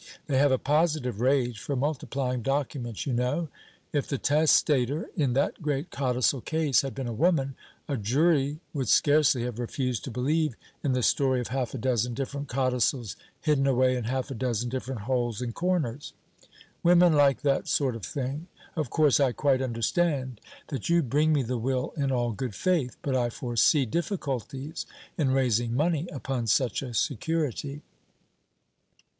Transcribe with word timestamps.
They 0.25 0.39
have 0.39 0.51
a 0.51 0.57
positive 0.57 1.21
rage 1.21 1.59
for 1.59 1.75
multiplying 1.75 2.41
documents, 2.41 3.05
you 3.05 3.13
know. 3.13 3.49
If 3.93 4.07
the 4.07 4.17
testator 4.17 5.11
in 5.15 5.33
that 5.33 5.61
great 5.61 5.91
codicil 5.91 6.41
case 6.41 6.81
had 6.81 6.95
been 6.95 7.05
a 7.07 7.13
woman, 7.13 7.53
a 7.87 7.97
jury 7.97 8.61
would 8.73 8.87
scarcely 8.89 9.43
have 9.43 9.59
refused 9.59 10.03
to 10.05 10.09
believe 10.09 10.55
in 10.83 10.93
the 10.93 11.03
story 11.03 11.39
of 11.39 11.49
half 11.49 11.75
a 11.75 11.77
dozen 11.77 12.15
different 12.15 12.47
codicils 12.47 13.15
hidden 13.41 13.67
away 13.67 13.95
in 13.95 14.05
half 14.05 14.31
a 14.31 14.33
dozen 14.33 14.69
different 14.69 15.01
holes 15.01 15.39
and 15.39 15.53
corners. 15.53 16.13
Women 16.81 17.13
like 17.13 17.41
that 17.43 17.67
sort 17.67 17.95
of 17.95 18.03
thing. 18.03 18.47
Of 18.75 18.89
course, 18.89 19.19
I 19.19 19.33
quite 19.33 19.61
understand 19.61 20.41
that 20.69 20.89
you 20.89 21.03
bring 21.03 21.31
me 21.31 21.43
the 21.43 21.59
will 21.59 21.93
in 21.95 22.11
all 22.11 22.31
good 22.31 22.55
faith; 22.55 22.97
but 23.03 23.15
I 23.15 23.29
foresee 23.29 23.85
difficulties 23.85 24.87
in 25.15 25.29
raising 25.29 25.75
money 25.75 26.07
upon 26.11 26.47
such 26.47 26.81
a 26.81 26.95
security." 26.95 27.83